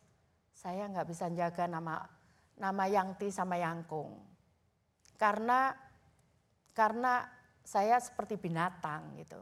saya 0.58 0.90
nggak 0.90 1.06
bisa 1.06 1.30
jaga 1.30 1.70
nama 1.70 2.01
nama 2.58 2.84
Yangti 2.90 3.30
sama 3.30 3.62
Yangkung. 3.62 4.18
Karena 5.22 5.70
karena 6.74 7.30
saya 7.62 8.01
seperti 8.01 8.42
binatang 8.42 9.13
gitu. 9.22 9.38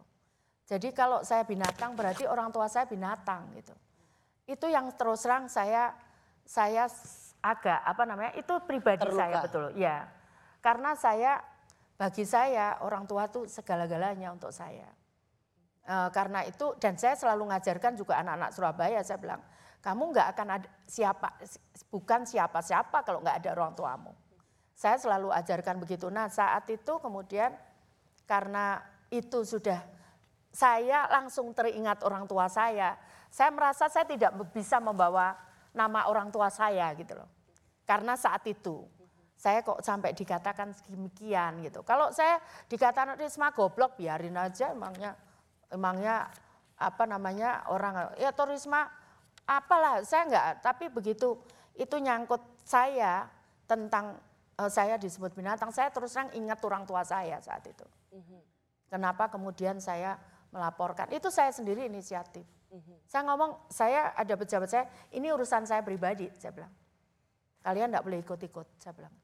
Jadi 0.68 0.92
kalau 0.92 1.24
saya 1.24 1.48
binatang 1.48 1.96
berarti 1.96 2.28
orang 2.28 2.52
tua 2.52 2.68
saya 2.68 2.86
binatang 2.86 3.50
gitu. 3.56 3.74
Itu 4.46 4.68
yang 4.68 4.92
terus 4.98 5.24
terang 5.24 5.48
saya 5.48 5.96
saya 6.44 6.90
agak 7.40 7.80
apa 7.84 8.04
namanya 8.04 8.32
itu 8.36 8.54
pribadi 8.68 9.08
Terluka. 9.08 9.20
saya 9.20 9.36
betul 9.44 9.66
ya. 9.80 9.98
Karena 10.60 10.92
saya 10.96 11.40
bagi 11.96 12.24
saya 12.28 12.80
orang 12.84 13.08
tua 13.08 13.28
itu 13.28 13.48
segala-galanya 13.48 14.32
untuk 14.32 14.52
saya. 14.52 14.88
E, 15.84 15.96
karena 16.12 16.44
itu 16.44 16.76
dan 16.80 17.00
saya 17.00 17.16
selalu 17.16 17.52
ngajarkan 17.52 17.96
juga 17.96 18.20
anak-anak 18.20 18.52
Surabaya 18.52 19.00
saya 19.04 19.20
bilang 19.20 19.40
kamu 19.80 20.12
nggak 20.12 20.28
akan 20.36 20.48
ada 20.60 20.68
siapa 20.84 21.40
bukan 21.88 22.28
siapa-siapa 22.28 23.08
kalau 23.08 23.24
nggak 23.24 23.44
ada 23.44 23.50
orang 23.56 23.74
tuamu. 23.76 24.12
Saya 24.76 25.00
selalu 25.00 25.32
ajarkan 25.32 25.80
begitu. 25.80 26.08
Nah 26.12 26.28
saat 26.28 26.68
itu 26.72 27.00
kemudian 27.00 27.56
karena 28.28 28.84
itu 29.12 29.44
sudah 29.48 29.80
saya 30.52 31.08
langsung 31.08 31.52
teringat 31.56 32.04
orang 32.04 32.28
tua 32.28 32.52
saya. 32.52 33.00
Saya 33.30 33.54
merasa 33.54 33.88
saya 33.88 34.04
tidak 34.04 34.34
bisa 34.52 34.82
membawa 34.82 35.49
nama 35.74 36.10
orang 36.10 36.34
tua 36.34 36.50
saya 36.50 36.92
gitu 36.98 37.18
loh. 37.18 37.30
Karena 37.86 38.14
saat 38.14 38.46
itu 38.46 38.86
saya 39.40 39.64
kok 39.64 39.80
sampai 39.80 40.12
dikatakan 40.12 40.76
demikian 40.92 41.64
gitu. 41.64 41.80
Kalau 41.88 42.12
saya 42.12 42.44
dikatakan 42.68 43.16
Risma 43.16 43.56
goblok 43.56 43.96
biarin 43.96 44.36
aja 44.36 44.76
emangnya 44.76 45.16
emangnya 45.72 46.28
apa 46.76 47.04
namanya 47.08 47.64
orang 47.72 48.20
ya 48.20 48.36
Risma 48.36 48.84
apalah 49.48 50.04
saya 50.06 50.28
enggak 50.28 50.48
tapi 50.62 50.86
begitu 50.92 51.40
itu 51.74 51.96
nyangkut 51.98 52.44
saya 52.68 53.26
tentang 53.64 54.20
uh, 54.60 54.68
saya 54.68 55.00
disebut 55.00 55.32
binatang 55.32 55.72
saya 55.72 55.88
terus 55.88 56.12
terang 56.12 56.30
ingat 56.36 56.60
orang 56.68 56.84
tua 56.84 57.08
saya 57.08 57.40
saat 57.40 57.64
itu. 57.64 57.88
Mhm. 58.12 58.40
Kenapa 58.92 59.32
kemudian 59.32 59.80
saya 59.80 60.20
melaporkan. 60.50 61.10
Itu 61.14 61.30
saya 61.30 61.54
sendiri 61.54 61.86
inisiatif. 61.86 62.46
Mm-hmm. 62.70 62.98
Saya 63.10 63.22
ngomong, 63.26 63.52
saya 63.70 64.14
ada 64.14 64.34
pejabat 64.38 64.70
saya, 64.70 64.86
ini 65.14 65.30
urusan 65.34 65.66
saya 65.66 65.82
pribadi, 65.82 66.30
saya 66.38 66.54
bilang. 66.54 66.74
Kalian 67.60 67.92
tidak 67.92 68.04
boleh 68.06 68.20
ikut-ikut, 68.22 68.68
saya 68.78 68.94
bilang. 68.94 69.16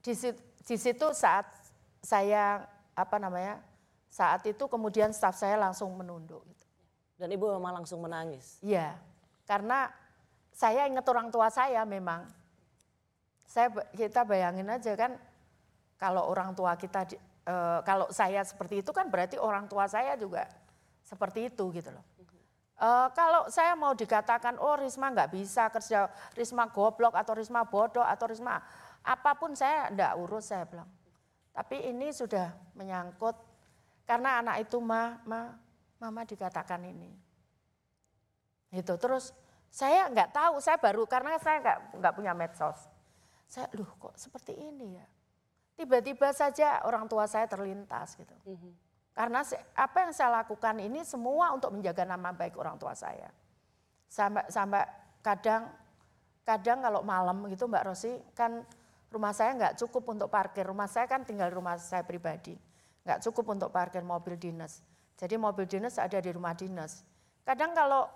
Di 0.00 0.14
situ, 0.16 0.40
di 0.64 0.76
situ 0.76 1.06
saat 1.12 1.46
saya 2.00 2.64
apa 2.96 3.16
namanya 3.20 3.60
Saat 4.10 4.42
itu 4.50 4.66
kemudian 4.66 5.14
staf 5.14 5.38
saya 5.38 5.54
langsung 5.54 5.94
menunduk. 5.94 6.42
Gitu. 6.50 6.66
Dan 7.14 7.30
ibu 7.30 7.46
memang 7.46 7.78
langsung 7.78 8.02
menangis. 8.02 8.58
Iya, 8.58 8.98
karena 9.46 9.86
saya 10.50 10.90
ingat 10.90 11.06
orang 11.06 11.30
tua 11.30 11.46
saya 11.46 11.86
memang. 11.86 12.26
Saya 13.46 13.70
kita 13.94 14.26
bayangin 14.26 14.66
aja 14.66 14.94
kan 14.98 15.14
kalau 15.94 16.26
orang 16.26 16.54
tua 16.58 16.74
kita 16.74 17.06
e, 17.50 17.54
kalau 17.82 18.06
saya 18.14 18.46
seperti 18.46 18.86
itu 18.86 18.94
kan 18.94 19.10
berarti 19.10 19.34
orang 19.34 19.66
tua 19.66 19.90
saya 19.90 20.14
juga 20.14 20.46
seperti 21.02 21.50
itu 21.50 21.64
gitu 21.74 21.90
loh. 21.90 22.04
E, 22.78 22.88
kalau 23.18 23.50
saya 23.50 23.74
mau 23.74 23.92
dikatakan 23.98 24.62
oh 24.62 24.78
Risma 24.78 25.10
nggak 25.10 25.34
bisa 25.34 25.66
kerja, 25.74 26.06
Risma 26.38 26.70
goblok 26.70 27.18
atau 27.18 27.34
Risma 27.34 27.66
bodoh 27.66 28.06
atau 28.06 28.30
Risma 28.30 28.62
apa 29.02 29.34
pun 29.34 29.58
saya 29.58 29.90
enggak 29.90 30.14
urus 30.22 30.54
saya 30.54 30.62
bilang. 30.70 30.88
Tapi 31.50 31.90
ini 31.90 32.14
sudah 32.14 32.54
menyangkut 32.78 33.34
karena 34.06 34.38
anak 34.38 34.62
itu 34.62 34.78
ma, 34.78 35.18
ma, 35.26 35.50
mama 35.98 36.22
dikatakan 36.22 36.86
ini. 36.86 37.10
Itu 38.70 38.94
terus 39.02 39.34
saya 39.70 40.06
nggak 40.10 40.30
tahu, 40.30 40.62
saya 40.62 40.78
baru 40.78 41.06
karena 41.06 41.38
saya 41.42 41.58
nggak 41.58 41.78
nggak 41.98 42.14
punya 42.14 42.32
medsos. 42.34 42.78
Saya, 43.50 43.66
loh 43.74 43.90
kok 43.98 44.14
seperti 44.14 44.54
ini 44.54 44.94
ya? 44.94 45.06
Tiba-tiba 45.80 46.28
saja 46.36 46.84
orang 46.84 47.08
tua 47.08 47.24
saya 47.24 47.48
terlintas 47.48 48.20
gitu. 48.20 48.36
Mm 48.44 48.56
-hmm. 48.56 48.72
Karena 49.16 49.40
apa 49.72 49.96
yang 50.04 50.12
saya 50.12 50.44
lakukan 50.44 50.76
ini 50.76 51.00
semua 51.08 51.56
untuk 51.56 51.72
menjaga 51.72 52.04
nama 52.04 52.36
baik 52.36 52.60
orang 52.60 52.76
tua 52.76 52.92
saya. 52.92 53.32
Sampai 54.04 54.44
sampai 54.52 54.84
kadang 55.24 55.72
kadang 56.44 56.84
kalau 56.84 57.00
malam 57.00 57.48
gitu 57.48 57.64
Mbak 57.64 57.84
Rosi 57.88 58.12
kan 58.36 58.60
rumah 59.08 59.32
saya 59.32 59.56
nggak 59.56 59.74
cukup 59.80 60.04
untuk 60.12 60.28
parkir. 60.28 60.68
Rumah 60.68 60.84
saya 60.84 61.08
kan 61.08 61.24
tinggal 61.24 61.48
rumah 61.48 61.80
saya 61.80 62.04
pribadi 62.04 62.60
nggak 63.04 63.20
cukup 63.26 63.56
untuk 63.56 63.68
parkir 63.72 64.04
mobil 64.04 64.36
dinas. 64.36 64.84
Jadi 65.16 65.36
mobil 65.36 65.68
dinas 65.68 65.96
ada 66.00 66.16
di 66.20 66.30
rumah 66.32 66.56
dinas. 66.56 67.04
Kadang 67.44 67.72
kalau 67.72 68.08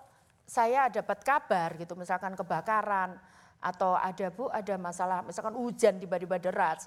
saya 0.45 0.89
dapat 0.89 1.25
kabar 1.25 1.73
gitu, 1.77 1.97
misalkan 1.97 2.37
kebakaran 2.37 3.17
atau 3.61 3.97
ada 3.97 4.29
bu 4.29 4.49
ada 4.53 4.77
masalah, 4.77 5.25
misalkan 5.25 5.57
hujan 5.57 5.97
tiba-tiba 5.97 6.37
deras, 6.37 6.85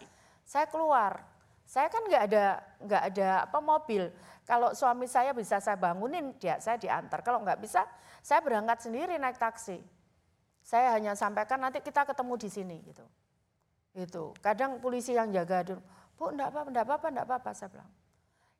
saya 0.48 0.64
keluar. 0.64 1.20
Saya 1.68 1.92
kan 1.92 2.00
nggak 2.08 2.22
ada 2.32 2.44
nggak 2.80 3.02
ada 3.12 3.28
apa 3.44 3.58
mobil. 3.60 4.08
Kalau 4.48 4.72
suami 4.72 5.04
saya 5.04 5.36
bisa 5.36 5.60
saya 5.60 5.76
bangunin, 5.76 6.32
dia 6.40 6.56
saya 6.56 6.80
diantar. 6.80 7.20
Kalau 7.20 7.44
nggak 7.44 7.60
bisa, 7.60 7.84
saya 8.24 8.40
berangkat 8.40 8.88
sendiri 8.88 9.20
naik 9.20 9.36
taksi. 9.36 9.76
Saya 10.64 10.96
hanya 10.96 11.12
sampaikan 11.12 11.60
nanti 11.60 11.84
kita 11.84 12.08
ketemu 12.08 12.34
di 12.40 12.48
sini 12.48 12.76
gitu. 12.80 13.04
Itu. 13.92 14.32
Kadang 14.40 14.80
polisi 14.80 15.12
yang 15.12 15.28
jaga 15.28 15.76
Bu, 16.16 16.32
enggak 16.32 16.50
apa-apa, 16.50 16.68
enggak 16.72 16.84
apa-apa, 16.88 17.06
enggak 17.12 17.26
apa-apa, 17.28 17.50
saya 17.52 17.68
bilang. 17.68 17.90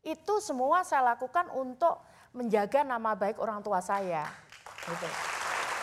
Itu 0.04 0.38
semua 0.44 0.84
saya 0.84 1.16
lakukan 1.16 1.50
untuk 1.56 2.04
menjaga 2.36 2.84
nama 2.84 3.16
baik 3.16 3.40
orang 3.40 3.64
tua 3.64 3.80
saya. 3.82 4.28
Gitu. 4.84 5.08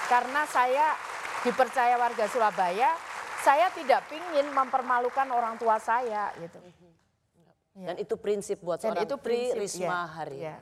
Karena 0.07 0.45
saya 0.47 0.95
dipercaya 1.43 1.97
warga 1.99 2.29
Surabaya, 2.31 2.95
saya 3.45 3.69
tidak 3.69 4.09
ingin 4.09 4.49
mempermalukan 4.49 5.29
orang 5.29 5.61
tua 5.61 5.77
saya 5.77 6.33
gitu. 6.41 6.57
Dan 7.75 7.95
itu 8.01 8.15
prinsip 8.17 8.63
buat 8.65 8.81
Dan 8.81 8.97
seorang 8.97 9.05
itu 9.05 9.15
prinsip, 9.21 9.59
Risma 9.59 9.85
ya, 9.85 10.01
hari. 10.09 10.37
Ya. 10.41 10.57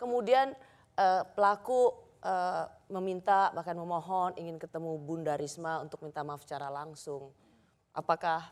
Kemudian 0.00 0.56
uh, 0.96 1.22
pelaku 1.36 1.92
uh, 2.24 2.64
meminta 2.88 3.52
bahkan 3.52 3.76
memohon 3.76 4.34
ingin 4.40 4.56
ketemu 4.56 4.96
Bunda 4.96 5.36
Risma 5.36 5.84
untuk 5.84 6.00
minta 6.02 6.24
maaf 6.24 6.42
secara 6.42 6.72
langsung. 6.72 7.30
Apakah 7.92 8.48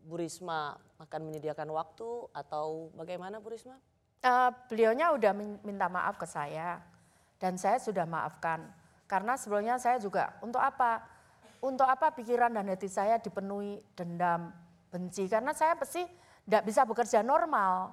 Bu 0.00 0.16
Risma 0.16 0.80
akan 0.96 1.20
menyediakan 1.28 1.68
waktu 1.76 2.08
atau 2.32 2.88
bagaimana 2.96 3.36
Bu 3.38 3.52
Risma? 3.52 3.76
Uh, 4.24 4.50
beliaunya 4.72 5.12
udah 5.12 5.36
minta 5.60 5.86
maaf 5.92 6.16
ke 6.16 6.24
saya 6.24 6.80
dan 7.36 7.60
saya 7.60 7.76
sudah 7.76 8.08
maafkan. 8.08 8.64
Karena 9.06 9.36
sebelumnya 9.36 9.76
saya 9.76 10.00
juga 10.00 10.34
untuk 10.40 10.58
apa? 10.58 11.15
Untuk 11.62 11.88
apa 11.88 12.12
pikiran 12.12 12.52
dan 12.52 12.68
hati 12.68 12.88
saya 12.90 13.16
dipenuhi 13.20 13.80
dendam, 13.96 14.52
benci. 14.92 15.28
Karena 15.30 15.52
saya 15.56 15.76
pasti 15.76 16.04
tidak 16.46 16.62
bisa 16.64 16.82
bekerja 16.86 17.20
normal. 17.24 17.92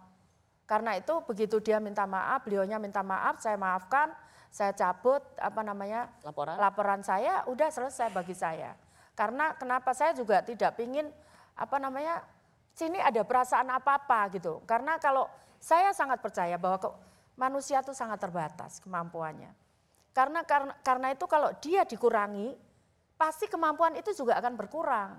Karena 0.64 0.96
itu 0.96 1.20
begitu 1.28 1.60
dia 1.60 1.78
minta 1.84 2.08
maaf, 2.08 2.48
beliaunya 2.48 2.80
minta 2.80 3.04
maaf, 3.04 3.44
saya 3.44 3.60
maafkan, 3.60 4.16
saya 4.48 4.72
cabut 4.72 5.20
apa 5.36 5.60
namanya 5.60 6.08
laporan 6.24 6.56
laporan 6.56 7.02
saya, 7.04 7.44
udah 7.52 7.68
selesai 7.68 8.14
bagi 8.16 8.32
saya. 8.38 8.72
Karena 9.14 9.54
kenapa 9.60 9.92
saya 9.92 10.16
juga 10.16 10.40
tidak 10.42 10.80
ingin 10.80 11.12
apa 11.54 11.78
namanya 11.78 12.24
sini 12.74 12.98
ada 12.98 13.22
perasaan 13.22 13.70
apa-apa 13.70 14.40
gitu. 14.40 14.64
Karena 14.66 14.98
kalau 14.98 15.30
saya 15.62 15.92
sangat 15.92 16.20
percaya 16.20 16.58
bahwa 16.58 16.78
ke, 16.82 16.90
manusia 17.38 17.82
itu 17.82 17.94
sangat 17.94 18.22
terbatas 18.22 18.82
kemampuannya. 18.82 19.52
Karena, 20.14 20.46
karena 20.46 20.74
karena 20.86 21.08
itu 21.14 21.26
kalau 21.26 21.50
dia 21.58 21.86
dikurangi, 21.86 22.54
pasti 23.18 23.46
kemampuan 23.48 23.96
itu 23.98 24.12
juga 24.14 24.38
akan 24.40 24.54
berkurang. 24.58 25.12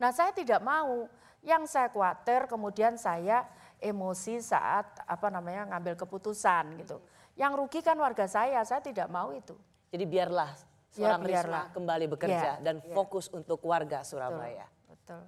Nah 0.00 0.10
saya 0.10 0.34
tidak 0.34 0.58
mau, 0.60 1.06
yang 1.42 1.66
saya 1.66 1.90
khawatir 1.90 2.46
kemudian 2.46 2.94
saya 2.98 3.46
emosi 3.82 4.38
saat 4.38 5.02
apa 5.06 5.28
namanya 5.30 5.74
ngambil 5.74 5.98
keputusan 5.98 6.78
gitu. 6.78 7.02
Yang 7.34 7.52
rugi 7.58 7.80
kan 7.82 7.98
warga 7.98 8.28
saya, 8.30 8.62
saya 8.62 8.78
tidak 8.78 9.10
mau 9.10 9.34
itu. 9.34 9.56
Jadi 9.90 10.04
biarlah 10.06 10.50
seorang 10.92 11.20
ya, 11.24 11.28
biarlah. 11.28 11.64
Risma 11.66 11.76
kembali 11.76 12.04
bekerja 12.14 12.50
ya, 12.58 12.62
dan 12.62 12.78
ya. 12.80 12.94
fokus 12.94 13.26
untuk 13.32 13.58
warga 13.66 14.04
Surabaya. 14.06 14.68
Betul. 14.86 15.18
betul. 15.18 15.22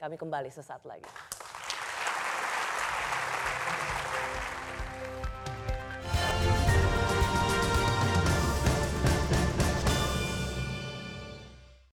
Kami 0.00 0.16
kembali 0.16 0.48
sesaat 0.48 0.82
lagi. 0.88 1.10